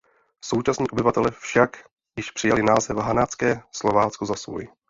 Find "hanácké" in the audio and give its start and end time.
2.97-3.61